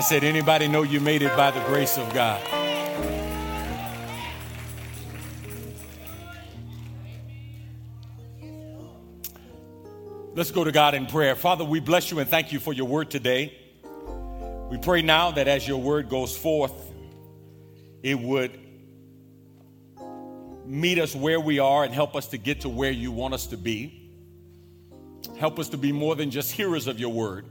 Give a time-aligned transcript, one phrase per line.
[0.00, 2.40] I said, anybody know you made it by the grace of God?
[10.34, 11.36] Let's go to God in prayer.
[11.36, 13.54] Father, we bless you and thank you for your word today.
[14.70, 16.72] We pray now that as your word goes forth,
[18.02, 18.58] it would
[20.64, 23.48] meet us where we are and help us to get to where you want us
[23.48, 24.10] to be.
[25.38, 27.44] Help us to be more than just hearers of your word,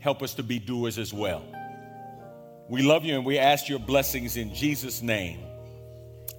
[0.00, 1.44] help us to be doers as well.
[2.68, 5.40] We love you and we ask your blessings in Jesus' name.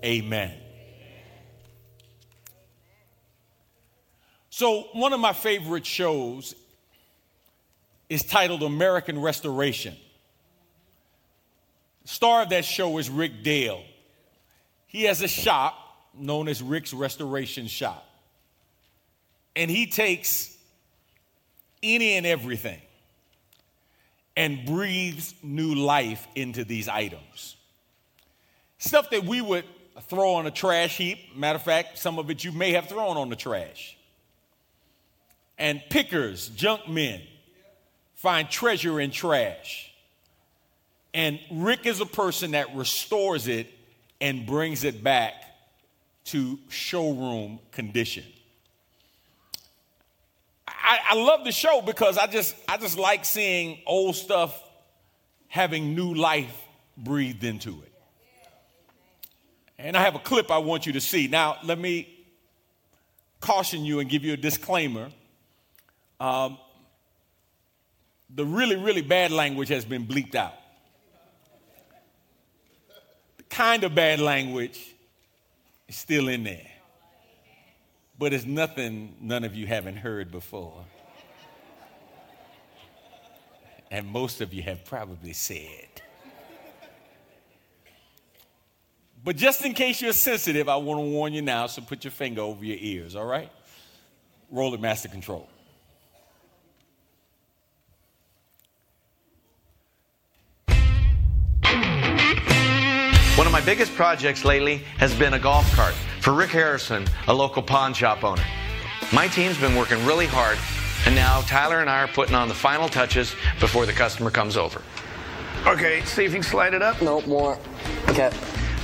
[0.04, 0.54] Amen.
[4.50, 6.54] So, one of my favorite shows
[8.10, 9.96] is titled American Restoration.
[12.06, 13.84] Star of that show is Rick Dale.
[14.88, 15.76] He has a shop
[16.14, 18.06] known as Rick's Restoration Shop.
[19.56, 20.56] And he takes
[21.82, 22.82] any and everything
[24.40, 27.58] and breathes new life into these items.
[28.78, 29.66] Stuff that we would
[30.04, 31.36] throw on a trash heap.
[31.36, 33.98] Matter of fact, some of it you may have thrown on the trash.
[35.58, 37.22] And pickers, junk men,
[38.16, 39.92] find treasure in trash.
[41.14, 43.68] And Rick is a person that restores it
[44.22, 45.34] and brings it back
[46.26, 48.24] to showroom condition.
[50.82, 54.62] I, I, love the show because I just I just like seeing old stuff
[55.48, 56.56] having new life
[56.98, 57.92] breathed into it.
[59.78, 61.28] And I have a clip I want you to see.
[61.28, 62.08] Now, let me
[63.40, 65.10] caution you and give you a disclaimer.
[66.20, 66.58] Um,
[68.30, 70.54] the really, really bad language has been bleeped out.
[73.38, 74.96] The kind of bad language
[75.88, 76.68] is still in there.
[78.20, 80.84] But it's nothing none of you haven't heard before.
[83.90, 85.88] And most of you have probably said.
[89.24, 92.12] But just in case you're sensitive, I want to warn you now, so put your
[92.12, 93.50] finger over your ears, all right?
[94.52, 95.48] Roll it, master control.
[103.38, 107.34] One of my biggest projects lately has been a golf cart for Rick Harrison, a
[107.34, 108.44] local pawn shop owner.
[109.14, 110.58] My team's been working really hard,
[111.06, 114.58] and now Tyler and I are putting on the final touches before the customer comes
[114.58, 114.82] over.
[115.66, 117.02] Okay, see if you can slide it up.
[117.02, 117.58] Nope, more.
[118.08, 118.32] Okay.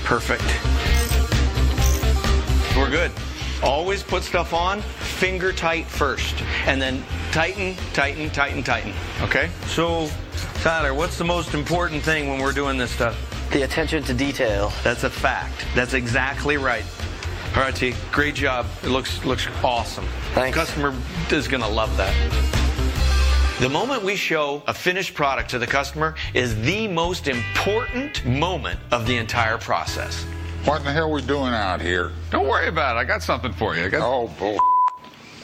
[0.03, 0.44] Perfect.
[2.75, 3.12] We're good.
[3.63, 6.35] Always put stuff on finger tight first,
[6.66, 8.94] and then tighten, tighten, tighten, tighten.
[9.22, 9.50] Okay?
[9.68, 10.09] So,
[10.62, 13.18] Tyler, what's the most important thing when we're doing this stuff?
[13.51, 14.74] The attention to detail.
[14.84, 15.66] That's a fact.
[15.74, 16.84] That's exactly right.
[17.55, 17.93] All right, T.
[18.11, 18.66] Great job.
[18.83, 20.05] It looks looks awesome.
[20.33, 20.57] Thanks.
[20.57, 20.93] The customer
[21.31, 22.13] is going to love that.
[23.61, 28.77] The moment we show a finished product to the customer is the most important moment
[28.91, 30.25] of the entire process.
[30.65, 32.11] What in the hell are we doing out here?
[32.29, 32.99] Don't worry about it.
[32.99, 33.85] I got something for you.
[33.85, 34.01] I got...
[34.01, 34.59] Oh, bull.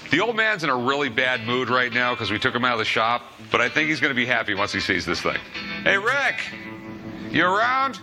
[0.10, 2.74] The old man's in a really bad mood right now because we took him out
[2.74, 5.22] of the shop, but I think he's going to be happy once he sees this
[5.22, 5.38] thing.
[5.84, 6.42] Hey, Rick,
[7.32, 8.02] you around?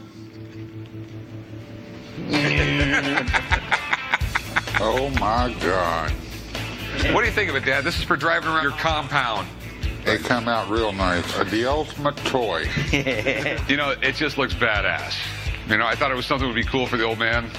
[4.81, 6.11] oh my God.
[7.13, 7.85] What do you think of it, Dad?
[7.85, 9.47] This is for driving around your compound.
[10.05, 11.39] They come out real nice.
[11.39, 12.65] Uh, the ultimate toy.
[13.69, 15.15] you know, it just looks badass.
[15.69, 17.51] You know, I thought it was something that would be cool for the old man.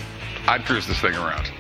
[0.48, 1.52] I'd cruise this thing around.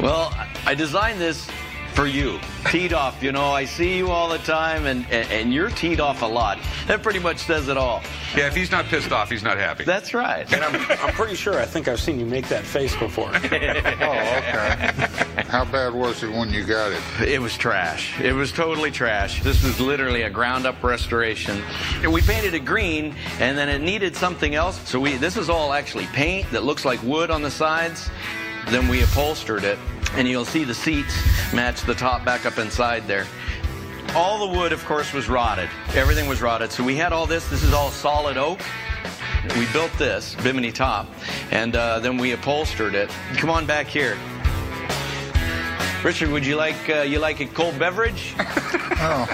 [0.00, 0.34] Well,
[0.66, 1.48] I designed this
[1.92, 2.38] for you.
[2.70, 6.00] Teed off, you know, I see you all the time, and, and, and, you're teed
[6.00, 6.58] off a lot.
[6.86, 8.02] That pretty much says it all.
[8.36, 9.84] Yeah, if he's not pissed off, he's not happy.
[9.84, 10.50] That's right.
[10.52, 13.28] And I'm, I'm pretty sure I think I've seen you make that face before.
[13.34, 14.90] oh, okay.
[15.48, 17.28] How bad was it when you got it?
[17.28, 18.18] It was trash.
[18.20, 19.42] It was totally trash.
[19.42, 21.62] This was literally a ground up restoration.
[22.08, 24.80] We painted it green, and then it needed something else.
[24.88, 28.10] So we this is all actually paint that looks like wood on the sides.
[28.70, 29.78] Then we upholstered it
[30.14, 31.14] and you'll see the seats
[31.52, 33.26] match the top back up inside there.
[34.14, 35.70] All the wood, of course, was rotted.
[35.94, 36.70] Everything was rotted.
[36.70, 37.48] So we had all this.
[37.48, 38.60] This is all solid oak.
[39.56, 41.08] We built this bimini top,
[41.50, 43.10] and uh, then we upholstered it.
[43.36, 44.16] Come on back here.
[46.04, 48.34] Richard, would you like uh, you like a cold beverage?
[48.38, 49.26] oh,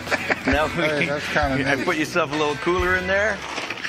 [0.46, 1.66] now hey, that's kind of.
[1.66, 3.38] I put yourself a little cooler in there.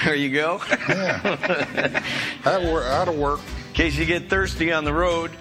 [0.04, 0.62] There you go.
[0.88, 1.20] yeah,
[2.44, 2.86] that'll work.
[2.86, 3.42] That'll work.
[3.70, 5.32] In case you get thirsty on the road.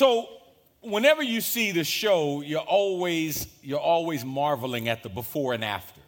[0.00, 0.30] So
[0.80, 6.00] whenever you see the show, you're always you're always marveling at the before and after.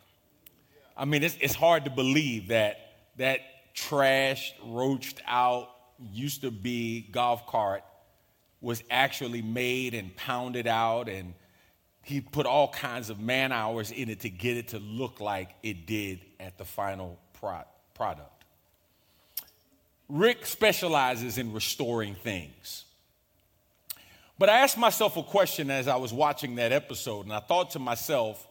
[0.96, 2.78] I mean, it's, it's hard to believe that
[3.18, 3.40] that
[3.74, 5.68] trashed, roached out,
[6.10, 7.84] used to be golf cart
[8.62, 11.34] was actually made and pounded out and
[12.02, 15.50] he put all kinds of man hours in it to get it to look like
[15.62, 18.46] it did at the final pro- product.
[20.08, 22.86] Rick specializes in restoring things.
[24.42, 27.70] But I asked myself a question as I was watching that episode, and I thought
[27.70, 28.44] to myself,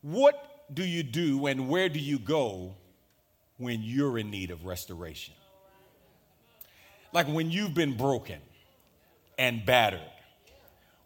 [0.00, 2.76] what do you do and where do you go
[3.56, 5.34] when you're in need of restoration?
[7.12, 8.38] Like when you've been broken
[9.36, 9.98] and battered,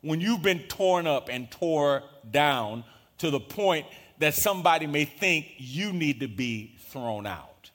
[0.02, 2.85] when you've been torn up and tore down
[3.17, 3.87] to the point
[4.19, 7.70] that somebody may think you need to be thrown out.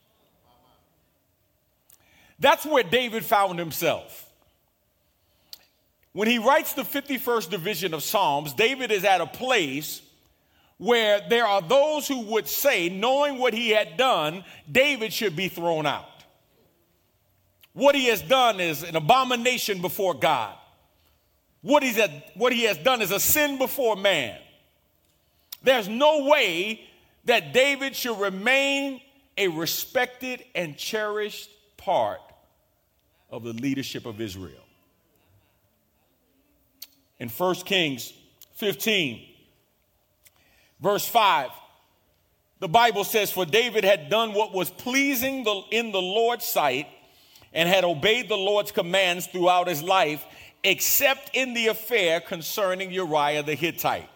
[2.38, 4.26] That's where David found himself.
[6.18, 10.02] When he writes the 51st division of Psalms, David is at a place
[10.76, 15.46] where there are those who would say, knowing what he had done, David should be
[15.46, 16.24] thrown out.
[17.72, 20.56] What he has done is an abomination before God.
[21.62, 24.36] What, he's a, what he has done is a sin before man.
[25.62, 26.80] There's no way
[27.26, 29.00] that David should remain
[29.36, 32.22] a respected and cherished part
[33.30, 34.64] of the leadership of Israel.
[37.20, 38.12] In 1 Kings
[38.54, 39.24] 15,
[40.80, 41.50] verse 5,
[42.60, 46.86] the Bible says, For David had done what was pleasing in the Lord's sight
[47.52, 50.24] and had obeyed the Lord's commands throughout his life,
[50.62, 54.08] except in the affair concerning Uriah the Hittite.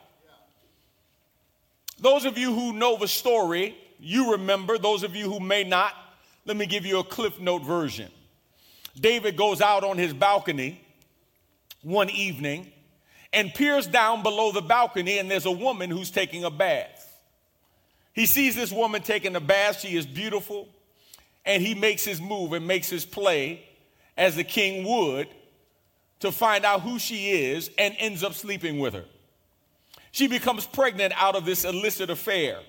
[1.98, 4.76] Those of you who know the story, you remember.
[4.76, 5.94] Those of you who may not,
[6.44, 8.10] let me give you a Cliff Note version.
[8.98, 10.84] David goes out on his balcony
[11.82, 12.72] one evening
[13.32, 17.08] and peers down below the balcony, and there's a woman who's taking a bath.
[18.12, 19.80] He sees this woman taking a bath.
[19.80, 20.68] She is beautiful,
[21.44, 23.62] and he makes his move and makes his play
[24.16, 25.28] as the king would
[26.20, 29.04] to find out who she is and ends up sleeping with her.
[30.12, 32.60] She becomes pregnant out of this illicit affair.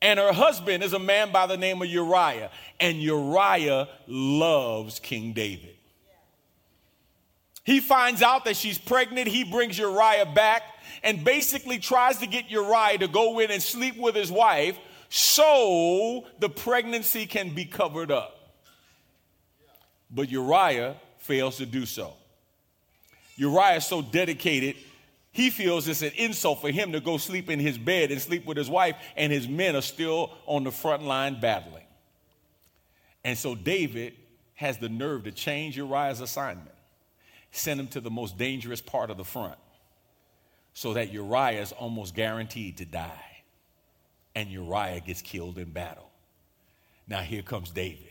[0.00, 2.50] And her husband is a man by the name of Uriah.
[2.78, 5.76] And Uriah loves King David.
[7.70, 9.28] He finds out that she's pregnant.
[9.28, 10.64] He brings Uriah back
[11.04, 14.76] and basically tries to get Uriah to go in and sleep with his wife
[15.08, 18.56] so the pregnancy can be covered up.
[20.10, 22.14] But Uriah fails to do so.
[23.36, 24.74] Uriah is so dedicated,
[25.30, 28.46] he feels it's an insult for him to go sleep in his bed and sleep
[28.46, 31.86] with his wife, and his men are still on the front line battling.
[33.22, 34.14] And so David
[34.54, 36.69] has the nerve to change Uriah's assignment,
[37.50, 39.58] send him to the most dangerous part of the front,
[40.72, 43.42] so that Uriah is almost guaranteed to die,
[44.34, 46.10] and Uriah gets killed in battle.
[47.08, 48.10] Now here comes David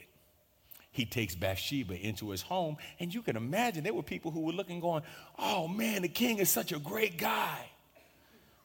[0.92, 2.78] he takes Bathsheba into his home.
[3.00, 5.04] And you can imagine there were people who were looking, going,
[5.38, 7.70] Oh man, the king is such a great guy.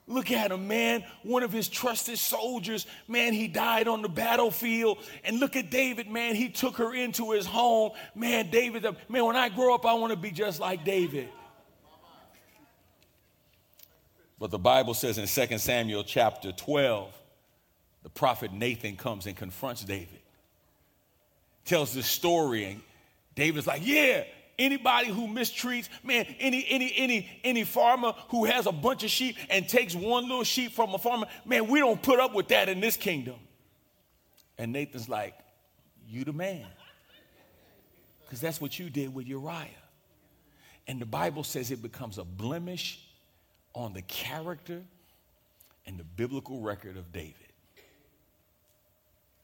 [0.07, 1.03] Look at him, man.
[1.23, 4.99] One of his trusted soldiers, man, he died on the battlefield.
[5.25, 6.35] And look at David, man.
[6.35, 7.93] He took her into his home.
[8.15, 11.29] Man, David, man, when I grow up, I want to be just like David.
[14.39, 17.13] But the Bible says in 2 Samuel chapter 12,
[18.03, 20.21] the prophet Nathan comes and confronts David
[21.65, 22.81] tells this story, and
[23.35, 24.25] David's like, Yeah,
[24.59, 29.37] anybody who mistreats, man, any any any any farmer who has a bunch of sheep
[29.51, 32.69] and takes one little sheep from a farmer, man, we don't put up with that
[32.69, 33.37] in this kingdom.
[34.59, 35.35] And Nathan's like,
[36.07, 36.67] You the man.
[38.23, 39.69] Because that's what you did with Uriah.
[40.87, 43.01] And the Bible says it becomes a blemish
[43.75, 44.83] on the character
[45.87, 47.35] and the biblical record of David.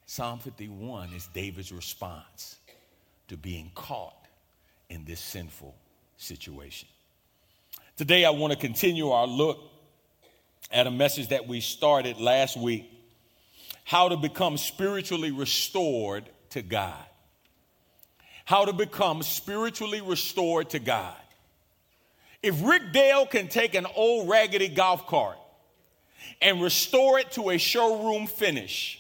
[0.07, 2.57] Psalm 51 is David's response
[3.29, 4.20] to being caught
[4.91, 5.75] in this sinful
[6.19, 6.89] situation.
[7.97, 9.59] Today, I want to continue our look
[10.71, 12.91] at a message that we started last week
[13.85, 17.05] how to become spiritually restored to God.
[18.45, 21.17] How to become spiritually restored to God.
[22.43, 25.39] If Rick Dale can take an old raggedy golf cart
[26.41, 29.00] and restore it to a showroom finish,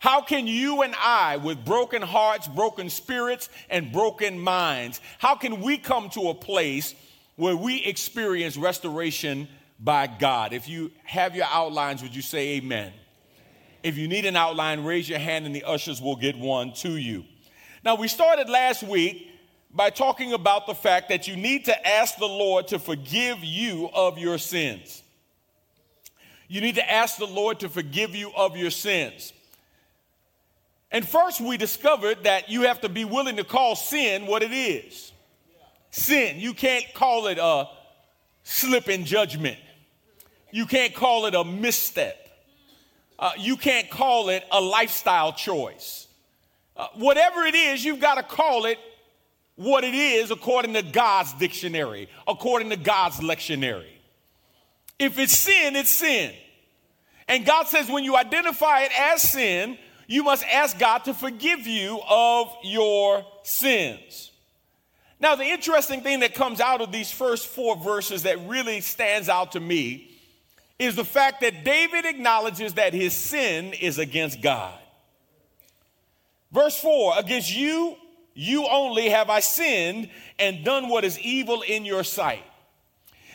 [0.00, 5.60] how can you and I, with broken hearts, broken spirits, and broken minds, how can
[5.60, 6.94] we come to a place
[7.36, 9.48] where we experience restoration
[9.80, 10.52] by God?
[10.52, 12.92] If you have your outlines, would you say amen?
[13.82, 16.96] If you need an outline, raise your hand and the ushers will get one to
[16.96, 17.24] you.
[17.84, 19.30] Now, we started last week
[19.72, 23.88] by talking about the fact that you need to ask the Lord to forgive you
[23.92, 25.02] of your sins.
[26.48, 29.32] You need to ask the Lord to forgive you of your sins.
[30.98, 34.50] And first, we discovered that you have to be willing to call sin what it
[34.50, 35.12] is
[35.92, 36.40] sin.
[36.40, 37.68] You can't call it a
[38.42, 39.58] slip in judgment.
[40.50, 42.16] You can't call it a misstep.
[43.16, 46.08] Uh, you can't call it a lifestyle choice.
[46.76, 48.78] Uh, whatever it is, you've got to call it
[49.54, 53.94] what it is according to God's dictionary, according to God's lectionary.
[54.98, 56.34] If it's sin, it's sin.
[57.28, 61.66] And God says when you identify it as sin, you must ask God to forgive
[61.66, 64.32] you of your sins.
[65.20, 69.28] Now, the interesting thing that comes out of these first four verses that really stands
[69.28, 70.10] out to me
[70.78, 74.78] is the fact that David acknowledges that his sin is against God.
[76.52, 77.94] Verse 4 Against you,
[78.32, 82.44] you only have I sinned and done what is evil in your sight.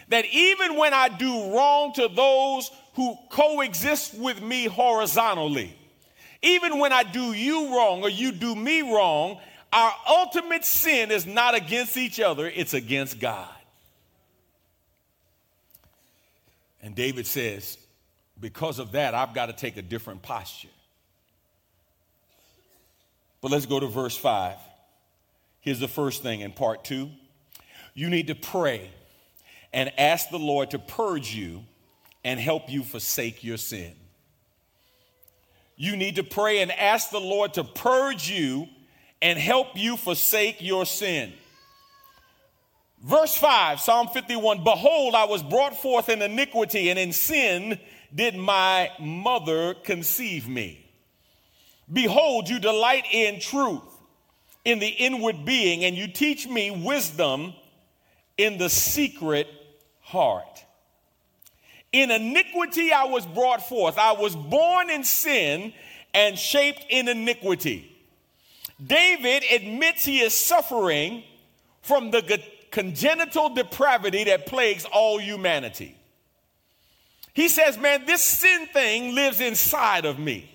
[0.07, 5.77] That even when I do wrong to those who coexist with me horizontally,
[6.43, 9.39] even when I do you wrong or you do me wrong,
[9.71, 13.49] our ultimate sin is not against each other, it's against God.
[16.81, 17.77] And David says,
[18.39, 20.67] because of that, I've got to take a different posture.
[23.41, 24.57] But let's go to verse 5.
[25.61, 27.09] Here's the first thing in part two
[27.93, 28.89] you need to pray
[29.71, 31.63] and ask the Lord to purge you
[32.23, 33.93] and help you forsake your sin.
[35.83, 38.69] You need to pray and ask the Lord to purge you
[39.21, 41.33] and help you forsake your sin.
[43.01, 47.77] Verse 5, Psalm 51 Behold, I was brought forth in iniquity, and in sin
[48.15, 50.89] did my mother conceive me.
[51.91, 53.83] Behold, you delight in truth,
[54.63, 57.53] in the inward being, and you teach me wisdom
[58.37, 59.49] in the secret
[59.99, 60.62] heart.
[61.93, 63.97] In iniquity I was brought forth.
[63.97, 65.71] I was born in sin
[66.13, 67.89] and shaped in iniquity.
[68.85, 71.23] David admits he is suffering
[71.81, 75.95] from the congenital depravity that plagues all humanity.
[77.33, 80.49] He says, Man, this sin thing lives inside of me.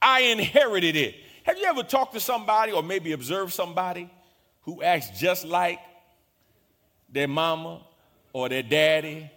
[0.00, 1.16] I inherited it.
[1.44, 4.10] Have you ever talked to somebody or maybe observed somebody
[4.62, 5.78] who acts just like
[7.10, 7.80] their mama
[8.32, 9.30] or their daddy?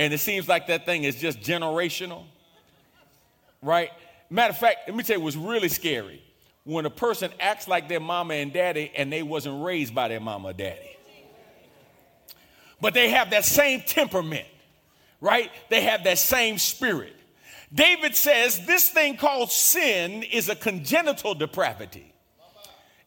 [0.00, 2.24] And it seems like that thing is just generational,
[3.60, 3.90] right?
[4.30, 6.22] Matter of fact, let me tell you what's really scary
[6.64, 10.18] when a person acts like their mama and daddy and they wasn't raised by their
[10.18, 10.96] mama or daddy.
[12.80, 14.46] But they have that same temperament,
[15.20, 15.50] right?
[15.68, 17.14] They have that same spirit.
[17.70, 22.14] David says this thing called sin is a congenital depravity.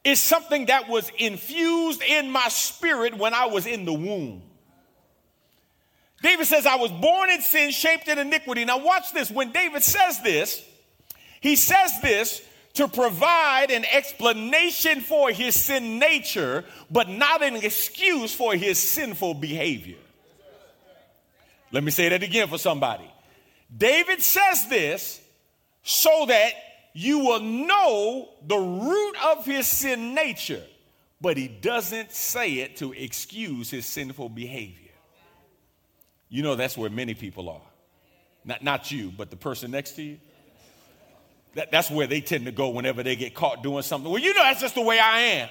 [0.03, 4.43] It's something that was infused in my spirit when I was in the womb.
[6.23, 8.63] David says, I was born in sin, shaped in iniquity.
[8.63, 9.29] Now, watch this.
[9.29, 10.65] When David says this,
[11.41, 12.41] he says this
[12.75, 19.33] to provide an explanation for his sin nature, but not an excuse for his sinful
[19.33, 19.97] behavior.
[21.73, 23.11] Let me say that again for somebody.
[23.75, 25.19] David says this
[25.83, 26.53] so that
[26.93, 30.63] you will know the root of his sin nature,
[31.19, 34.82] but he doesn't say it to excuse his sinful behavior.
[36.33, 37.61] You know that's where many people are.
[38.43, 40.17] Not, not you, but the person next to you.
[41.53, 44.11] That, that's where they tend to go whenever they get caught doing something.
[44.11, 45.49] Well, you know, that's just the way I am.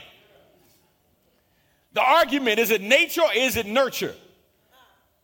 [1.93, 4.13] The argument is it nature or is it nurture?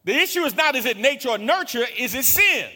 [0.05, 2.71] The issue is not is it nature or nurture, is it sin?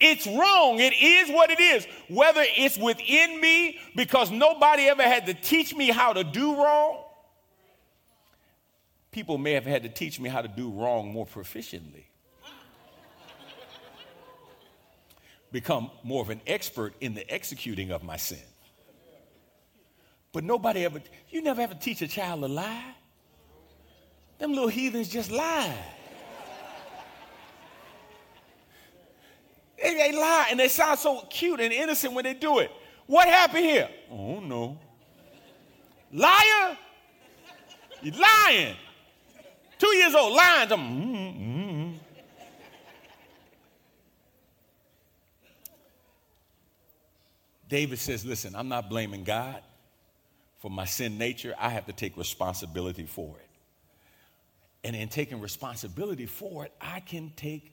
[0.00, 0.80] It's wrong.
[0.80, 1.86] It is what it is.
[2.08, 7.04] Whether it's within me because nobody ever had to teach me how to do wrong,
[9.16, 12.04] people may have had to teach me how to do wrong more proficiently.
[15.50, 18.46] become more of an expert in the executing of my sin.
[20.32, 22.94] But nobody ever, you never ever teach a child to lie.
[24.36, 25.74] Them little heathens just lie.
[29.82, 32.70] they, they lie and they sound so cute and innocent when they do it.
[33.06, 33.88] What happened here?
[34.10, 34.78] Oh no.
[36.12, 36.76] Liar?
[38.02, 38.76] You lying.
[39.78, 40.68] Two years old, lying.
[40.68, 41.92] Mm-hmm.
[47.68, 49.60] David says, Listen, I'm not blaming God
[50.58, 51.54] for my sin nature.
[51.58, 53.48] I have to take responsibility for it.
[54.84, 57.72] And in taking responsibility for it, I can take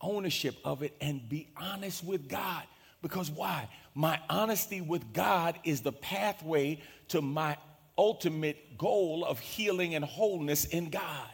[0.00, 2.62] ownership of it and be honest with God.
[3.00, 3.68] Because why?
[3.94, 7.56] My honesty with God is the pathway to my
[7.96, 11.28] ultimate goal of healing and wholeness in God.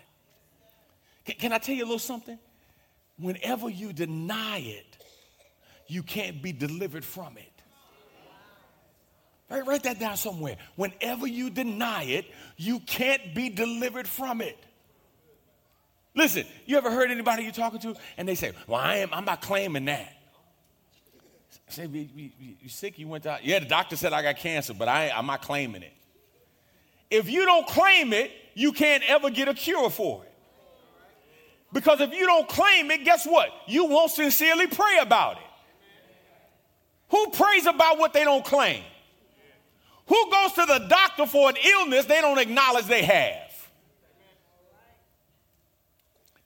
[1.24, 2.38] Can, can I tell you a little something?
[3.18, 4.96] Whenever you deny it,
[5.86, 7.52] you can't be delivered from it.
[9.50, 10.56] Right, write that down somewhere.
[10.76, 14.58] Whenever you deny it, you can't be delivered from it.
[16.14, 19.24] Listen, you ever heard anybody you're talking to and they say, Well, I am, I'm
[19.24, 20.12] not claiming that.
[21.68, 22.98] I say, you, you, you sick?
[22.98, 25.82] You went to, yeah, the doctor said I got cancer, but I, I'm not claiming
[25.82, 25.92] it.
[27.10, 30.32] If you don't claim it, you can't ever get a cure for it.
[31.72, 33.50] Because if you don't claim it, guess what?
[33.66, 35.42] You won't sincerely pray about it.
[37.10, 38.82] Who prays about what they don't claim?
[40.06, 43.48] Who goes to the doctor for an illness they don't acknowledge they have?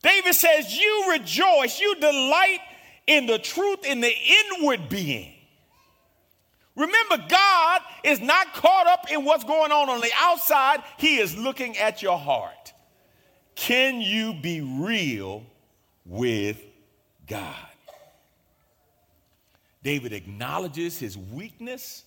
[0.03, 2.61] David says, You rejoice, you delight
[3.07, 5.33] in the truth in the inward being.
[6.75, 11.37] Remember, God is not caught up in what's going on on the outside, He is
[11.37, 12.73] looking at your heart.
[13.55, 15.45] Can you be real
[16.07, 16.61] with
[17.27, 17.55] God?
[19.83, 22.05] David acknowledges his weakness,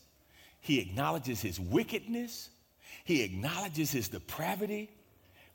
[0.62, 2.50] he acknowledges his wickedness,
[3.03, 4.89] he acknowledges his depravity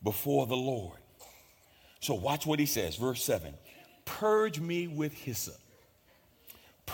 [0.03, 0.99] before the Lord.
[2.01, 3.55] So, watch what he says, verse 7
[4.05, 5.59] Purge me with hyssop.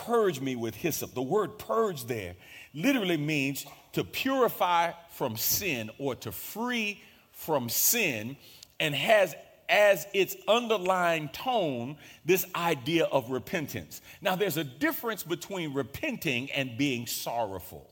[0.05, 1.13] Purge me with hyssop.
[1.13, 2.35] The word purge there
[2.73, 7.01] literally means to purify from sin or to free
[7.31, 8.37] from sin
[8.79, 9.35] and has
[9.69, 14.01] as its underlying tone this idea of repentance.
[14.21, 17.91] Now, there's a difference between repenting and being sorrowful.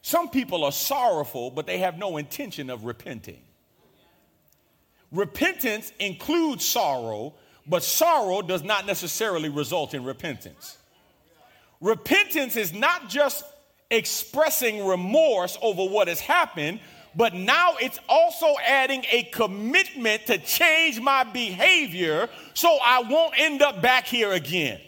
[0.00, 3.42] Some people are sorrowful, but they have no intention of repenting.
[5.10, 7.34] Repentance includes sorrow,
[7.68, 10.78] but sorrow does not necessarily result in repentance.
[11.80, 13.44] Repentance is not just
[13.90, 16.80] expressing remorse over what has happened,
[17.14, 23.62] but now it's also adding a commitment to change my behavior so I won't end
[23.62, 24.80] up back here again.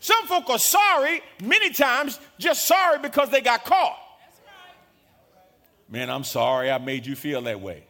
[0.00, 3.98] Some folk are sorry many times, just sorry because they got caught.
[5.88, 7.84] Man, I'm sorry I made you feel that way.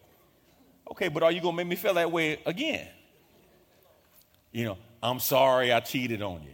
[0.92, 2.86] Okay, but are you going to make me feel that way again?
[4.52, 6.52] You know, I'm sorry I cheated on you.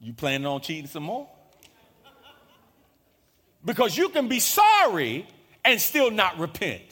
[0.00, 1.28] You planning on cheating some more?
[3.64, 5.28] Because you can be sorry
[5.64, 6.82] and still not repent.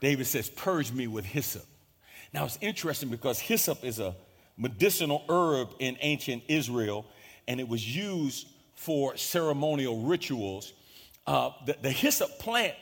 [0.00, 1.66] David says, Purge me with hyssop.
[2.32, 4.16] Now it's interesting because hyssop is a
[4.56, 7.04] medicinal herb in ancient Israel,
[7.46, 8.46] and it was used
[8.76, 10.72] for ceremonial rituals.
[11.28, 12.74] Uh, the, the hyssop plant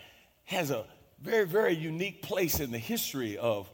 [0.45, 0.85] has a
[1.21, 3.69] very, very unique place in the history of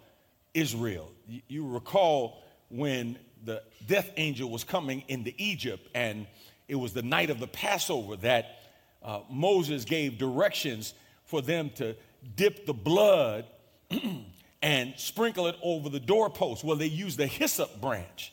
[0.54, 1.12] Israel.
[1.28, 6.26] You, you recall when the death angel was coming into Egypt and
[6.68, 8.62] it was the night of the Passover that
[9.02, 10.94] uh, Moses gave directions
[11.26, 11.94] for them to
[12.34, 13.44] dip the blood
[14.62, 16.64] and sprinkle it over the doorpost.
[16.64, 18.32] Well, they used the hyssop branch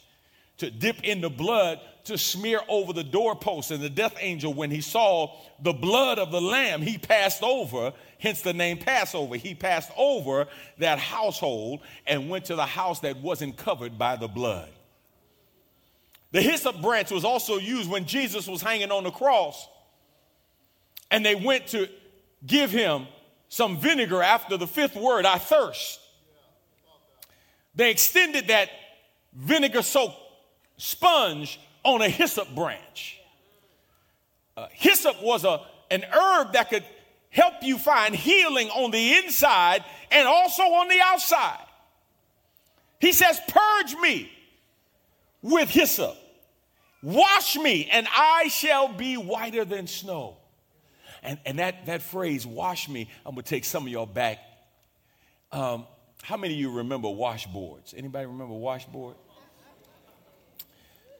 [0.59, 3.71] to dip in the blood to smear over the doorpost.
[3.71, 7.93] And the death angel, when he saw the blood of the lamb, he passed over,
[8.19, 9.35] hence the name Passover.
[9.35, 14.27] He passed over that household and went to the house that wasn't covered by the
[14.27, 14.69] blood.
[16.31, 19.67] The hyssop branch was also used when Jesus was hanging on the cross.
[21.11, 21.89] And they went to
[22.45, 23.07] give him
[23.47, 25.99] some vinegar after the fifth word, I thirst.
[27.73, 28.69] They extended that
[29.33, 30.17] vinegar soaked
[30.79, 33.19] sponge on a hyssop branch.
[34.57, 35.61] Uh, hyssop was a,
[35.91, 36.83] an herb that could
[37.29, 41.65] help you find healing on the inside and also on the outside.
[42.99, 44.31] He says, Purge me
[45.41, 46.17] with hyssop.
[47.01, 50.35] Wash me, and I shall be whiter than snow.
[51.23, 54.39] And, and that, that phrase, wash me, I'm going to take some of y'all back.
[55.51, 55.85] Um,
[56.21, 57.93] how many of you remember washboards?
[57.95, 59.15] Anybody remember washboard?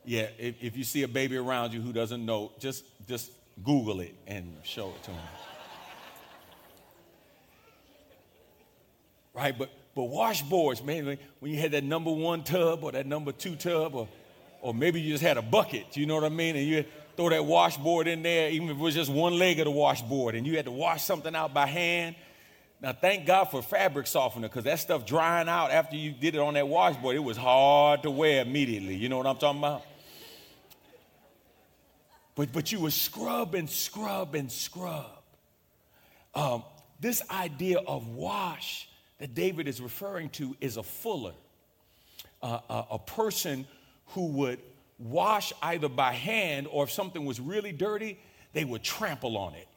[0.06, 3.32] Yeah, if, if you see a baby around you who doesn't know, just, just
[3.64, 5.20] Google it and show it to them.
[9.34, 13.32] right, but, but washboards, man, when you had that number one tub or that number
[13.32, 14.08] two tub or
[14.62, 16.56] or maybe you just had a bucket, you know what I mean?
[16.56, 16.86] And you
[17.16, 20.36] throw that washboard in there, even if it was just one leg of the washboard,
[20.36, 22.16] and you had to wash something out by hand.
[22.82, 26.40] Now, thank God for fabric softener because that stuff drying out after you did it
[26.40, 28.96] on that washboard, it was hard to wear immediately.
[28.96, 29.84] You know what I'm talking about?
[32.40, 35.12] But, but you would scrub and scrub and scrub.
[36.34, 36.64] Um,
[37.02, 41.34] this idea of wash that David is referring to is a fuller,
[42.42, 43.68] uh, a, a person
[44.14, 44.60] who would
[45.00, 48.18] wash either by hand or if something was really dirty,
[48.54, 49.68] they would trample on it.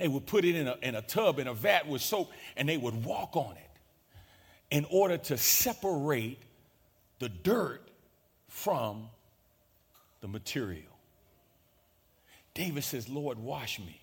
[0.00, 2.68] They would put it in a, in a tub, in a vat with soap, and
[2.68, 6.40] they would walk on it in order to separate
[7.20, 7.88] the dirt
[8.48, 9.08] from
[10.20, 10.87] the material.
[12.58, 14.00] David says, Lord, wash me.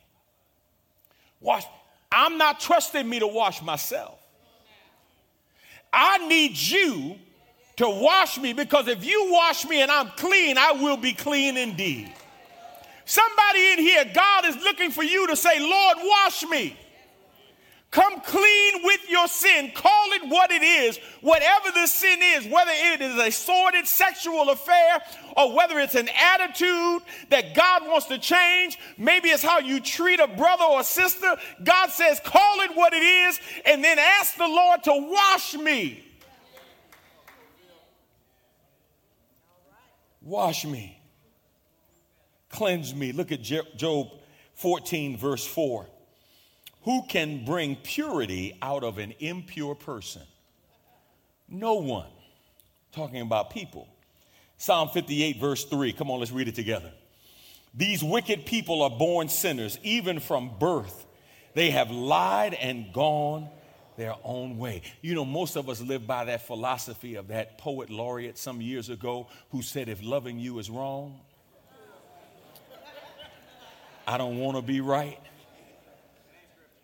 [1.42, 1.66] Wash.
[2.10, 4.18] I'm not trusting me to wash myself.
[5.92, 7.18] I need you
[7.76, 11.58] to wash me because if you wash me and I'm clean, I will be clean
[11.58, 12.10] indeed.
[13.04, 16.78] Somebody in here, God is looking for you to say, Lord, wash me.
[17.96, 19.72] Come clean with your sin.
[19.74, 24.50] Call it what it is, whatever the sin is, whether it is a sordid sexual
[24.50, 25.02] affair
[25.38, 28.78] or whether it's an attitude that God wants to change.
[28.98, 31.38] Maybe it's how you treat a brother or sister.
[31.64, 36.04] God says, call it what it is, and then ask the Lord to wash me.
[40.22, 41.02] Wash me.
[42.50, 43.14] Cleanse me.
[43.14, 44.10] Look at Job
[44.56, 45.88] 14, verse 4.
[46.86, 50.22] Who can bring purity out of an impure person?
[51.50, 52.08] No one.
[52.92, 53.88] Talking about people.
[54.58, 55.94] Psalm 58, verse 3.
[55.94, 56.92] Come on, let's read it together.
[57.74, 61.08] These wicked people are born sinners, even from birth.
[61.56, 63.50] They have lied and gone
[63.98, 64.84] their own way.
[65.02, 68.90] You know, most of us live by that philosophy of that poet laureate some years
[68.90, 71.20] ago who said, If loving you is wrong,
[74.08, 75.20] I don't want to be right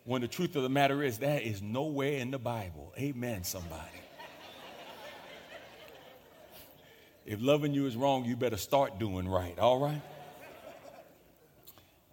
[0.04, 2.92] when the truth of the matter is that is nowhere in the Bible.
[2.98, 4.00] Amen, somebody.
[7.24, 10.02] if loving you is wrong, you better start doing right, all right?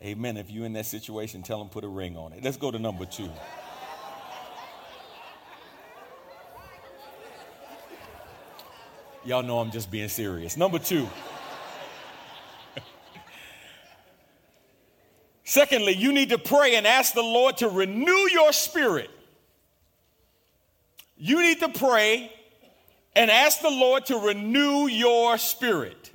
[0.01, 0.37] Amen.
[0.37, 2.43] If you're in that situation, tell them put a ring on it.
[2.43, 3.29] Let's go to number two.
[9.25, 10.55] Y'all know I'm just being serious.
[10.55, 11.07] Number two.
[15.59, 19.09] Secondly, you need to pray and ask the Lord to renew your spirit.
[21.17, 22.31] You need to pray
[23.13, 26.11] and ask the Lord to renew your spirit.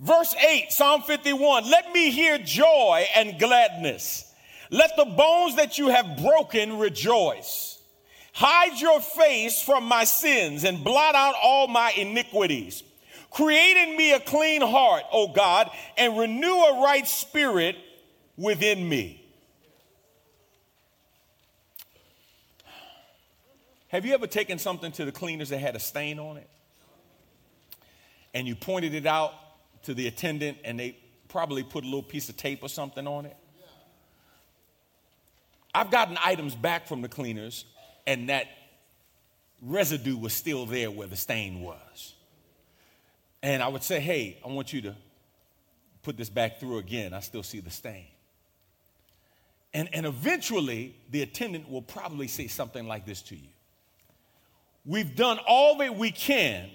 [0.00, 4.34] Verse 8, Psalm 51 Let me hear joy and gladness.
[4.72, 7.80] Let the bones that you have broken rejoice.
[8.32, 12.82] Hide your face from my sins and blot out all my iniquities.
[13.30, 17.76] Create in me a clean heart, O God, and renew a right spirit
[18.36, 19.24] within me.
[23.88, 26.48] Have you ever taken something to the cleaners that had a stain on it?
[28.34, 29.32] And you pointed it out
[29.84, 30.96] to the attendant and they
[31.28, 33.36] probably put a little piece of tape or something on it?
[35.74, 37.64] I've gotten items back from the cleaners
[38.06, 38.46] and that
[39.62, 42.14] residue was still there where the stain was.
[43.42, 44.96] And I would say, hey, I want you to
[46.02, 47.12] put this back through again.
[47.12, 48.06] I still see the stain.
[49.74, 53.48] And, and eventually, the attendant will probably say something like this to you
[54.84, 56.70] We've done all that we can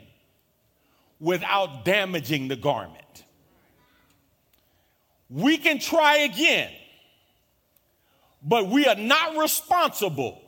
[1.20, 3.24] without damaging the garment.
[5.30, 6.72] We can try again,
[8.44, 10.40] but we are not responsible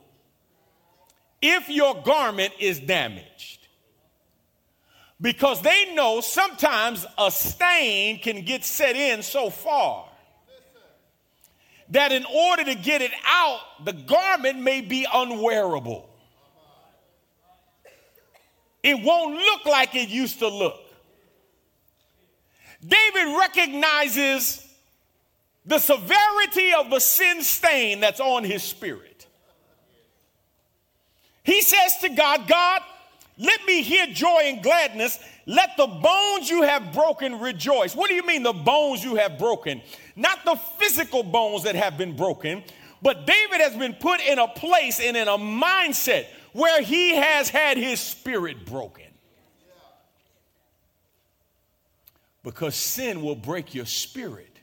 [1.42, 3.55] if your garment is damaged
[5.22, 10.10] because they know sometimes a stain can get set in so far
[11.90, 16.10] that in order to get it out, the garment may be unwearable.
[18.84, 20.80] It won't look like it used to look.
[22.86, 24.62] David recognizes
[25.66, 29.26] the severity of the sin stain that's on his spirit.
[31.44, 32.82] He says to God, God,
[33.38, 35.20] let me hear joy and gladness.
[35.46, 37.96] Let the bones you have broken rejoice.
[37.96, 39.82] What do you mean, the bones you have broken?
[40.16, 42.64] Not the physical bones that have been broken,
[43.02, 47.50] but David has been put in a place and in a mindset where he has
[47.50, 49.04] had his spirit broken.
[52.44, 54.60] Because sin will break your spirit,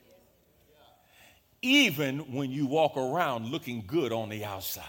[1.60, 4.84] even when you walk around looking good on the outside.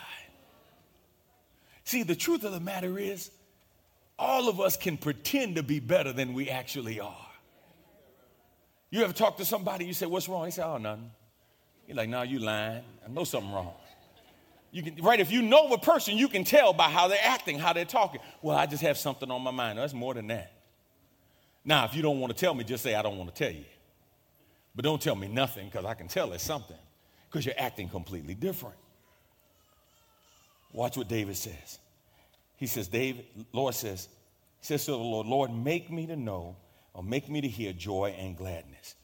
[1.83, 3.29] See, the truth of the matter is,
[4.17, 7.27] all of us can pretend to be better than we actually are.
[8.89, 10.43] You ever talk to somebody, you say, What's wrong?
[10.45, 11.11] They say, Oh, nothing.
[11.87, 12.83] You're like, No, you lying.
[13.05, 13.73] I know something wrong.
[14.71, 15.19] You can, right?
[15.19, 18.21] If you know a person, you can tell by how they're acting, how they're talking.
[18.41, 19.77] Well, I just have something on my mind.
[19.77, 20.51] That's more than that.
[21.65, 23.53] Now, if you don't want to tell me, just say, I don't want to tell
[23.53, 23.65] you.
[24.75, 26.77] But don't tell me nothing because I can tell it's something
[27.29, 28.75] because you're acting completely different.
[30.71, 31.79] Watch what David says.
[32.63, 34.07] He says, David, Lord says,
[34.61, 36.55] says to the Lord, Lord, make me to know
[36.93, 38.95] or make me to hear joy and gladness.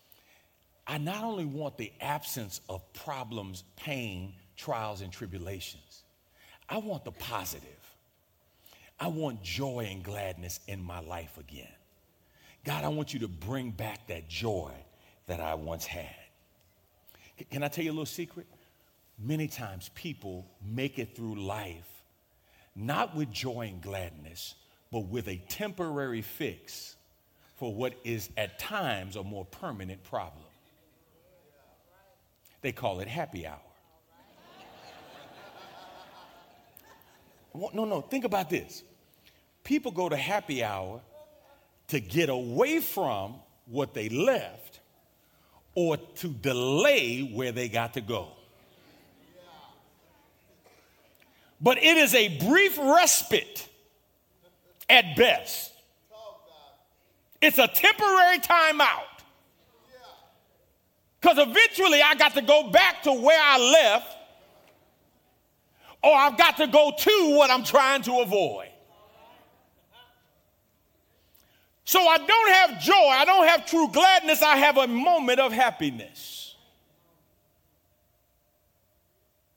[0.87, 6.03] I not only want the absence of problems, pain, trials, and tribulations,
[6.69, 7.67] I want the positive.
[8.97, 11.67] I want joy and gladness in my life again.
[12.63, 14.71] God, I want you to bring back that joy
[15.27, 16.15] that I once had.
[17.51, 18.47] Can I tell you a little secret?
[19.21, 21.98] many times people make it through life
[22.79, 24.55] not with joy and gladness,
[24.91, 26.95] but with a temporary fix
[27.57, 30.45] for what is at times a more permanent problem.
[32.61, 33.59] They call it happy hour.
[37.53, 38.83] No, no, think about this.
[39.63, 41.01] People go to happy hour
[41.87, 44.79] to get away from what they left
[45.75, 48.29] or to delay where they got to go.
[51.61, 53.67] But it is a brief respite
[54.89, 55.71] at best.
[57.41, 59.03] It's a temporary timeout.
[61.19, 64.17] Because eventually I got to go back to where I left,
[66.01, 68.69] or I've got to go to what I'm trying to avoid.
[71.83, 75.51] So I don't have joy, I don't have true gladness, I have a moment of
[75.51, 76.48] happiness,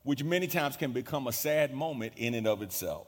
[0.03, 3.07] which many times can become a sad moment in and of itself.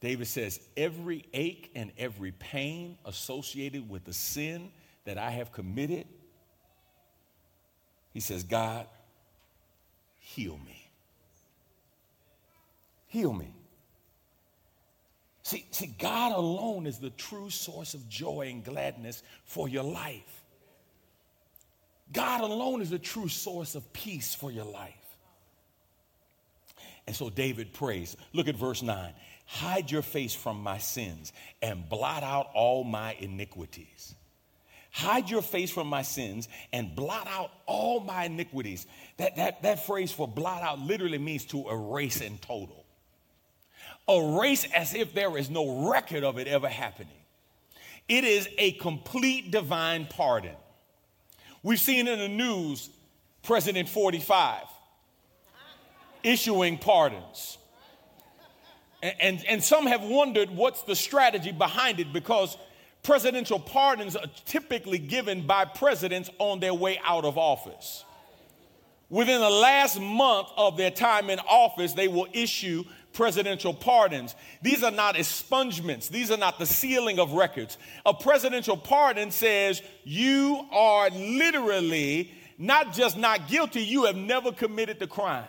[0.00, 4.70] David says, Every ache and every pain associated with the sin
[5.04, 6.06] that I have committed,
[8.12, 8.86] he says, God,
[10.20, 10.90] heal me.
[13.08, 13.52] Heal me.
[15.42, 20.42] See, see, God alone is the true source of joy and gladness for your life.
[22.12, 24.94] God alone is the true source of peace for your life.
[27.06, 28.16] And so David prays.
[28.32, 29.12] Look at verse 9.
[29.46, 34.14] Hide your face from my sins and blot out all my iniquities.
[34.90, 38.86] Hide your face from my sins and blot out all my iniquities.
[39.18, 42.86] That, that, that phrase for blot out literally means to erase in total
[44.08, 47.12] erase as if there is no record of it ever happening.
[48.08, 50.54] It is a complete divine pardon.
[51.66, 52.90] We've seen in the news
[53.42, 54.62] President 45
[56.22, 57.58] issuing pardons.
[59.02, 62.56] And, and, and, some have wondered what's the strategy behind it because
[63.02, 68.04] presidential pardons are typically given by presidents on their way out of office.
[69.10, 72.84] Within the last month of their time in office, they will issue
[73.16, 74.34] presidential pardons.
[74.62, 77.78] These are not expungements, these are not the sealing of records.
[78.04, 84.98] A presidential pardon says you are literally not just not guilty, you have never committed
[84.98, 85.48] the crime.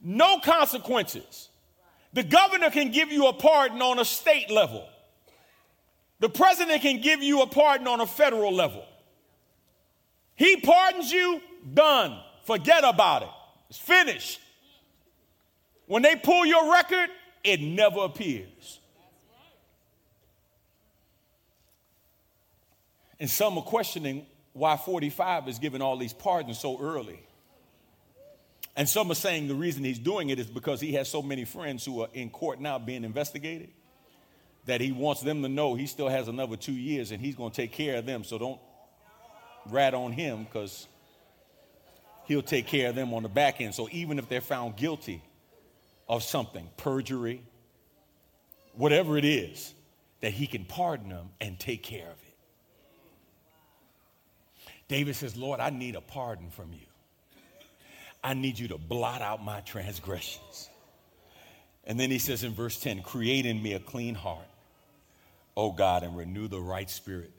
[0.00, 1.48] No consequences.
[2.12, 4.86] The governor can give you a pardon on a state level.
[6.20, 8.84] The president can give you a pardon on a federal level.
[10.36, 11.40] He pardons you,
[11.74, 12.18] done.
[12.44, 13.28] Forget about it.
[13.70, 14.40] It's finished.
[15.92, 17.10] When they pull your record,
[17.44, 18.80] it never appears.
[23.20, 24.24] And some are questioning
[24.54, 27.22] why 45 is giving all these pardons so early.
[28.74, 31.44] And some are saying the reason he's doing it is because he has so many
[31.44, 33.68] friends who are in court now being investigated
[34.64, 37.50] that he wants them to know he still has another two years and he's going
[37.50, 38.24] to take care of them.
[38.24, 38.60] So don't
[39.68, 40.88] rat on him because
[42.24, 43.74] he'll take care of them on the back end.
[43.74, 45.20] So even if they're found guilty,
[46.12, 47.42] of something, perjury,
[48.74, 49.72] whatever it is,
[50.20, 52.34] that he can pardon them and take care of it.
[54.88, 56.86] David says, Lord, I need a pardon from you.
[58.22, 60.68] I need you to blot out my transgressions.
[61.84, 64.46] And then he says in verse 10, create in me a clean heart,
[65.56, 67.30] O God, and renew the right spirit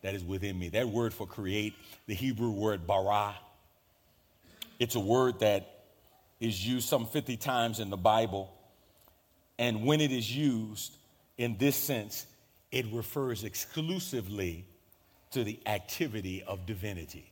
[0.00, 0.70] that is within me.
[0.70, 1.74] That word for create,
[2.06, 3.34] the Hebrew word bara,
[4.78, 5.71] it's a word that
[6.42, 8.52] is used some 50 times in the Bible.
[9.60, 10.96] And when it is used
[11.38, 12.26] in this sense,
[12.72, 14.66] it refers exclusively
[15.30, 17.30] to the activity of divinity.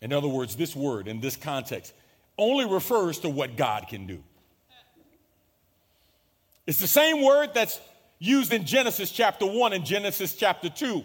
[0.00, 1.92] In other words, this word in this context
[2.38, 4.22] only refers to what God can do.
[6.66, 7.78] It's the same word that's
[8.18, 11.04] used in Genesis chapter 1 and Genesis chapter 2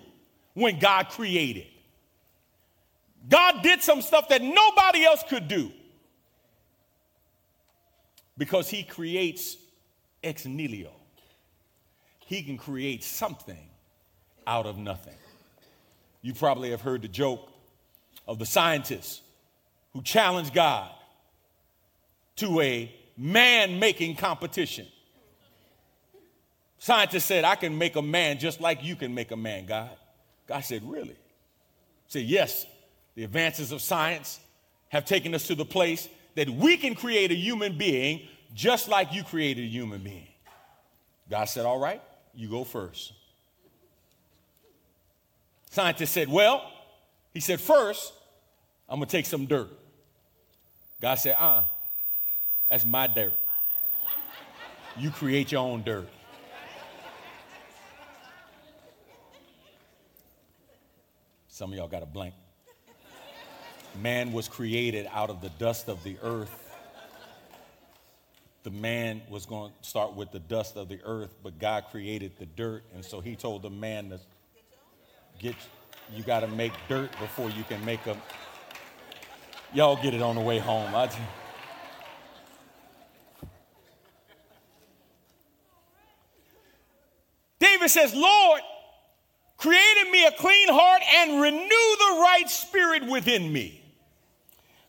[0.53, 1.67] when God created.
[3.27, 5.73] God did some stuff that nobody else could do
[8.37, 9.57] because he creates
[10.23, 10.91] ex nihilo.
[12.19, 13.69] He can create something
[14.45, 15.15] out of nothing.
[16.21, 17.49] You probably have heard the joke
[18.27, 19.21] of the scientists
[19.93, 20.91] who challenged God
[22.37, 24.87] to a man making competition.
[26.79, 29.89] Scientists said, I can make a man just like you can make a man, God.
[30.47, 31.09] God said, Really?
[31.09, 32.65] He said, Yes,
[33.15, 34.39] the advances of science
[34.89, 38.21] have taken us to the place that we can create a human being
[38.53, 40.27] just like you created a human being.
[41.31, 41.99] God said, All right,
[42.35, 43.13] you go first.
[45.71, 46.71] Scientist said, Well,
[47.33, 48.13] he said, First,
[48.87, 49.69] I'm going to take some dirt.
[51.01, 51.63] God said, Uh uh
[52.69, 53.33] that's my dirt.
[54.95, 56.07] You create your own dirt.
[61.47, 62.35] Some of y'all got a blank.
[64.01, 66.63] Man was created out of the dust of the earth.
[68.63, 72.33] The man was going to start with the dust of the earth, but God created
[72.37, 74.19] the dirt, and so he told the man to
[75.39, 75.55] get
[76.13, 78.17] you got to make dirt before you can make a
[79.73, 80.91] y'all get it on the way home.
[87.59, 88.61] David says, Lord,
[89.57, 93.83] create in me a clean heart and renew the right spirit within me.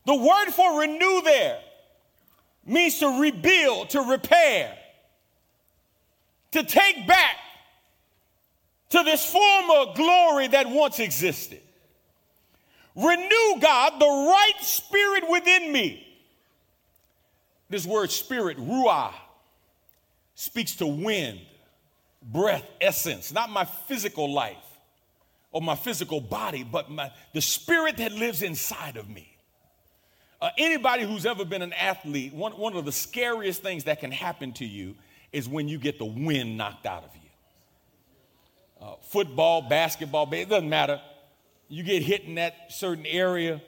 [0.09, 1.59] The word for renew there
[2.65, 4.75] means to rebuild, to repair,
[6.49, 7.35] to take back
[8.89, 11.61] to this former glory that once existed.
[12.95, 16.07] Renew, God, the right spirit within me.
[17.69, 19.13] This word spirit, ruah,
[20.33, 21.39] speaks to wind,
[22.23, 24.57] breath, essence, not my physical life
[25.51, 29.28] or my physical body, but my, the spirit that lives inside of me.
[30.41, 34.11] Uh, anybody who's ever been an athlete, one, one of the scariest things that can
[34.11, 34.95] happen to you
[35.33, 37.21] is when you get the wind knocked out of you.
[38.81, 41.01] Uh, football, basketball, it doesn't matter.
[41.67, 43.61] You get hit in that certain area,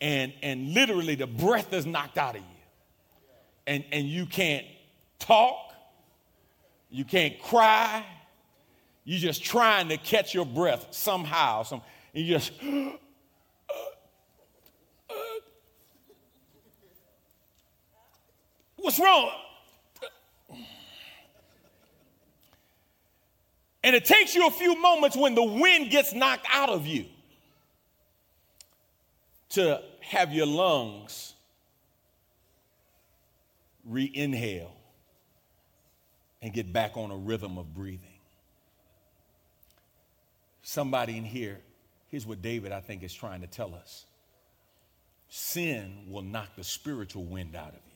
[0.00, 2.46] and, and literally the breath is knocked out of you.
[3.66, 4.66] And, and you can't
[5.18, 5.74] talk,
[6.90, 8.04] you can't cry,
[9.04, 11.64] you're just trying to catch your breath somehow.
[11.64, 12.52] Some, you just,
[18.82, 19.30] what's wrong?
[23.84, 27.06] And it takes you a few moments when the wind gets knocked out of you
[29.50, 31.34] to have your lungs
[33.84, 34.72] re inhale
[36.40, 38.08] and get back on a rhythm of breathing.
[40.62, 41.58] Somebody in here,
[42.08, 44.06] here's what David, I think, is trying to tell us
[45.28, 47.91] sin will knock the spiritual wind out of you.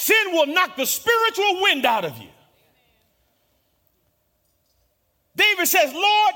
[0.00, 2.28] Sin will knock the spiritual wind out of you.
[5.36, 6.34] David says, Lord,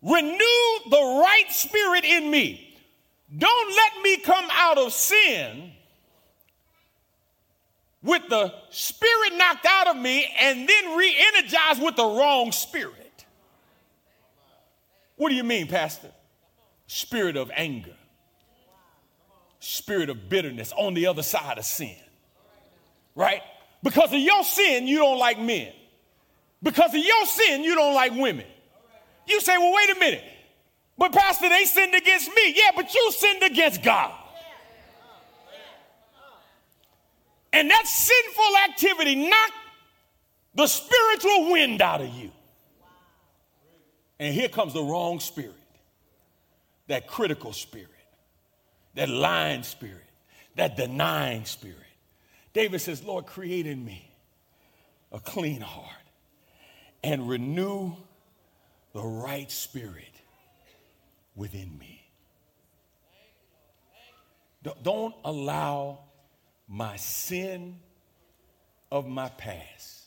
[0.00, 2.74] renew the right spirit in me.
[3.36, 5.72] Don't let me come out of sin
[8.02, 13.26] with the spirit knocked out of me and then re energized with the wrong spirit.
[15.16, 16.12] What do you mean, Pastor?
[16.86, 17.96] Spirit of anger,
[19.58, 21.94] spirit of bitterness on the other side of sin
[23.20, 23.42] right?
[23.82, 25.72] Because of your sin, you don't like men.
[26.62, 28.46] Because of your sin, you don't like women.
[29.26, 30.24] You say, well, wait a minute.
[30.96, 32.54] But, Pastor, they sinned against me.
[32.56, 34.12] Yeah, but you sinned against God.
[37.52, 39.52] And that sinful activity knocked
[40.54, 42.30] the spiritual wind out of you.
[44.18, 45.54] And here comes the wrong spirit
[46.88, 47.88] that critical spirit,
[48.94, 50.06] that lying spirit,
[50.56, 51.76] that denying spirit.
[52.52, 54.12] David says, Lord, create in me
[55.12, 55.86] a clean heart
[57.02, 57.92] and renew
[58.92, 60.04] the right spirit
[61.34, 62.02] within me.
[64.82, 66.00] Don't allow
[66.68, 67.78] my sin
[68.92, 70.04] of my past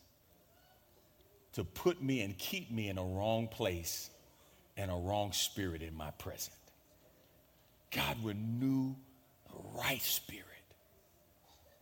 [1.54, 4.10] to put me and keep me in a wrong place
[4.78, 6.56] and a wrong spirit in my present.
[7.91, 8.96] God, renew
[9.48, 10.46] the right spirit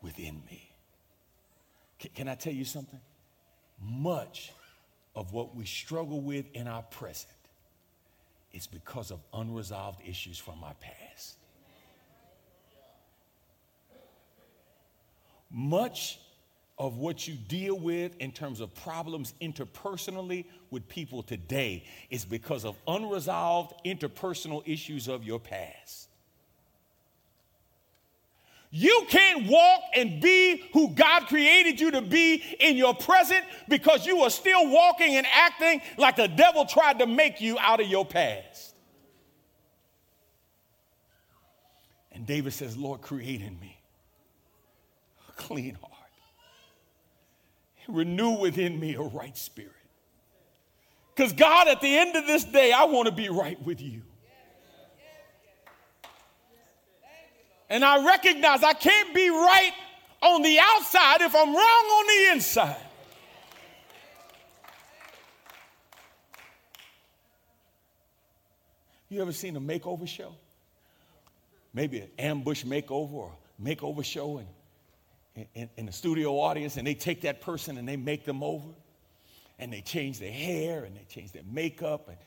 [0.01, 0.69] within me.
[1.99, 2.99] Can, can I tell you something?
[3.81, 4.51] Much
[5.15, 7.33] of what we struggle with in our present
[8.53, 11.37] is because of unresolved issues from our past.
[15.49, 16.19] Much
[16.77, 22.65] of what you deal with in terms of problems interpersonally with people today is because
[22.65, 26.07] of unresolved interpersonal issues of your past.
[28.73, 34.05] You can't walk and be who God created you to be in your present because
[34.05, 37.87] you are still walking and acting like the devil tried to make you out of
[37.87, 38.73] your past.
[42.13, 43.77] And David says, Lord, create in me
[45.27, 45.91] a clean heart,
[47.89, 49.71] renew within me a right spirit.
[51.13, 54.03] Because, God, at the end of this day, I want to be right with you.
[57.71, 59.71] And I recognize I can't be right
[60.21, 62.75] on the outside if I'm wrong on the inside.
[69.07, 70.35] You ever seen a makeover show?
[71.73, 74.47] Maybe an ambush makeover or makeover show and
[75.35, 78.43] in, in, in, the studio audience and they take that person and they make them
[78.43, 78.67] over
[79.59, 82.17] and they change their hair and they change their makeup and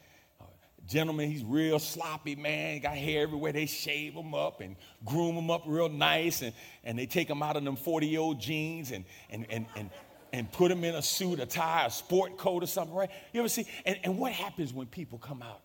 [0.88, 2.80] gentleman, he's real sloppy, man.
[2.80, 3.52] Got hair everywhere.
[3.52, 6.52] They shave him up and groom him up real nice, and,
[6.84, 9.90] and they take him out of them 40 year old jeans and, and, and, and,
[10.32, 13.10] and put him in a suit, a tie, a sport coat, or something, right?
[13.32, 13.66] You ever see?
[13.86, 15.60] And, and what happens when people come out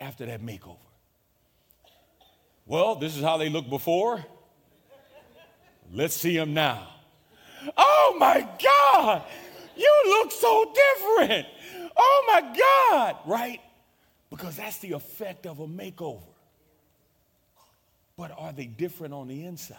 [0.00, 0.78] after that makeover?
[2.66, 4.24] Well, this is how they looked before.
[5.92, 6.88] Let's see them now.
[7.76, 9.22] Oh my God,
[9.76, 11.46] you look so different.
[11.96, 12.40] Oh my
[12.90, 13.60] God, right?
[14.30, 16.22] Because that's the effect of a makeover.
[18.16, 19.76] But are they different on the inside?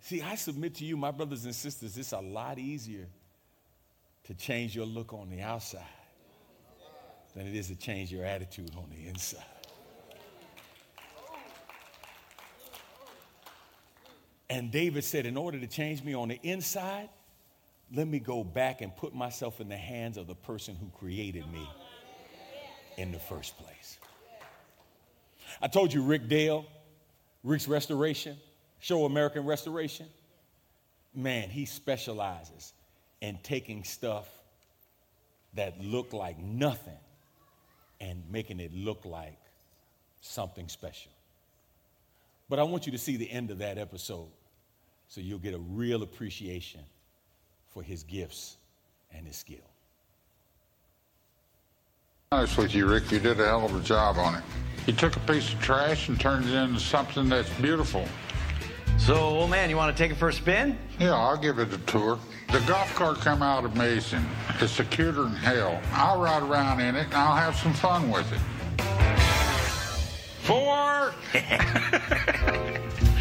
[0.00, 3.06] See, I submit to you, my brothers and sisters, it's a lot easier
[4.24, 5.82] to change your look on the outside
[7.34, 9.42] than it is to change your attitude on the inside.
[14.48, 17.08] And David said, In order to change me on the inside,
[17.94, 21.50] let me go back and put myself in the hands of the person who created
[21.52, 21.68] me
[22.96, 23.98] in the first place.
[25.62, 26.66] I told you Rick Dale,
[27.44, 28.36] Rick's Restoration,
[28.80, 30.06] Show American Restoration.
[31.14, 32.72] Man, he specializes
[33.20, 34.28] in taking stuff
[35.54, 36.98] that look like nothing
[38.00, 39.38] and making it look like
[40.20, 41.12] something special.
[42.48, 44.28] But I want you to see the end of that episode
[45.08, 46.80] so you'll get a real appreciation
[47.76, 48.56] for his gifts
[49.14, 49.58] and his skill.
[52.32, 54.42] Honest with you, Rick, you did a hell of a job on it.
[54.86, 58.08] You took a piece of trash and turned it into something that's beautiful.
[58.96, 60.78] So, old man, you want to take it for a spin?
[60.98, 62.18] Yeah, I'll give it a tour.
[62.50, 64.24] The golf cart come out amazing.
[64.58, 65.78] It's securer than hell.
[65.92, 68.40] I'll ride around in it and I'll have some fun with it.
[70.46, 71.12] Four.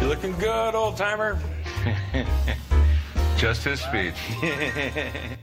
[0.00, 1.38] You looking good, old timer?
[3.36, 4.14] Just his speed.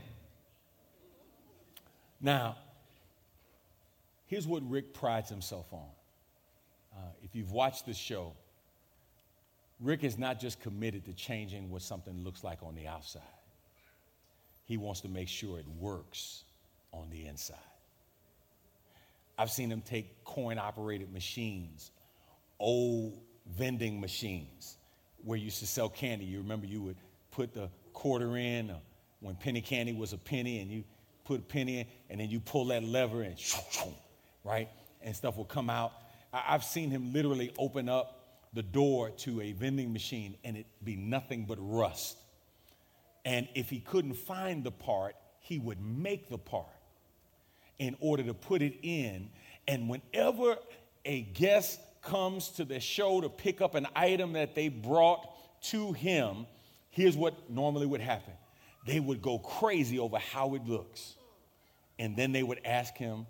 [2.20, 2.56] Now,
[4.26, 5.86] here's what Rick prides himself on.
[6.96, 8.32] Uh, if you've watched the show,
[9.80, 13.22] Rick is not just committed to changing what something looks like on the outside,
[14.64, 16.42] he wants to make sure it works
[16.92, 17.56] on the inside.
[19.38, 21.92] I've seen him take coin operated machines,
[22.58, 24.76] old vending machines
[25.22, 26.24] where you used to sell candy.
[26.24, 26.96] You remember you would
[27.30, 28.78] put the quarter in uh,
[29.20, 30.84] when penny candy was a penny and you
[31.24, 33.36] put a penny in and then you pull that lever and
[34.44, 34.68] right?
[35.02, 35.92] And stuff will come out.
[36.32, 38.14] I've seen him literally open up
[38.54, 42.16] the door to a vending machine and it be nothing but rust.
[43.24, 46.66] And if he couldn't find the part, he would make the part
[47.78, 49.30] in order to put it in.
[49.66, 50.56] And whenever
[51.04, 55.26] a guest comes to the show to pick up an item that they brought
[55.64, 56.46] to him,
[56.90, 58.32] here's what normally would happen
[58.86, 61.14] they would go crazy over how it looks.
[61.98, 63.26] And then they would ask him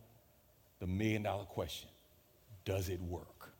[0.78, 1.88] the million dollar question
[2.64, 3.50] Does it work?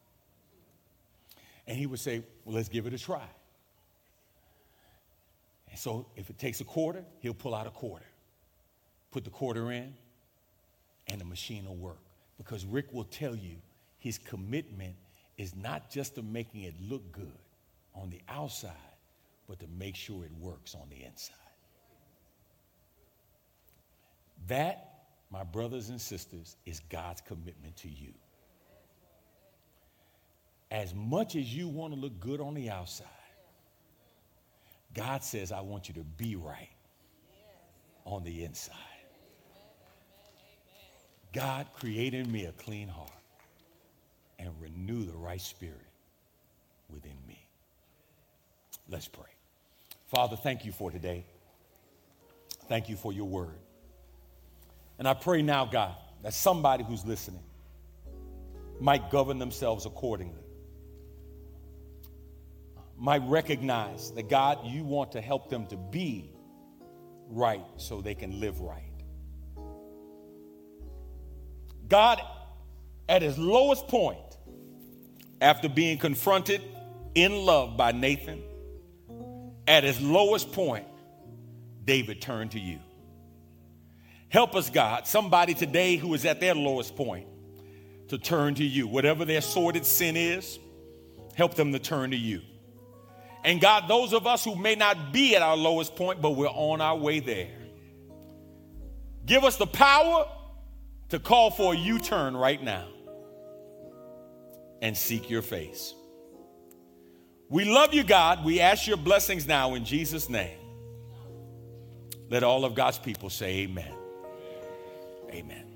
[1.67, 3.27] And he would say, Well, let's give it a try.
[5.71, 8.07] And so if it takes a quarter, he'll pull out a quarter,
[9.11, 9.95] put the quarter in,
[11.09, 11.99] and the machine will work.
[12.37, 13.57] Because Rick will tell you
[13.99, 14.95] his commitment
[15.37, 17.39] is not just to making it look good
[17.95, 18.73] on the outside,
[19.49, 21.35] but to make sure it works on the inside.
[24.47, 28.13] That, my brothers and sisters, is God's commitment to you.
[30.71, 33.07] As much as you want to look good on the outside,
[34.95, 36.69] God says, I want you to be right
[38.05, 38.75] on the inside.
[41.33, 43.11] God, created me a clean heart
[44.39, 45.77] and renew the right spirit
[46.91, 47.39] within me.
[48.89, 49.25] Let's pray.
[50.07, 51.25] Father, thank you for today.
[52.69, 53.59] Thank you for your word.
[54.99, 57.43] And I pray now, God, that somebody who's listening
[58.81, 60.35] might govern themselves accordingly.
[62.97, 66.31] Might recognize that, God, you want to help them to be
[67.29, 68.88] right so they can live right.
[71.89, 72.21] God,
[73.09, 74.19] at his lowest point,
[75.41, 76.63] after being confronted
[77.15, 78.43] in love by Nathan,
[79.67, 80.87] at his lowest point,
[81.85, 82.79] David turned to you.
[84.29, 87.27] Help us, God, somebody today who is at their lowest point
[88.09, 88.87] to turn to you.
[88.87, 90.59] Whatever their sordid sin is,
[91.35, 92.43] help them to turn to you.
[93.45, 96.49] And God, those of us who may not be at our lowest point, but we're
[96.49, 97.49] on our way there,
[99.25, 100.27] give us the power
[101.11, 102.87] to call for a U turn right now
[104.83, 105.95] and seek your face.
[107.49, 108.45] We love you, God.
[108.45, 110.59] We ask your blessings now in Jesus' name.
[112.29, 113.95] Let all of God's people say amen.
[115.31, 115.68] Amen.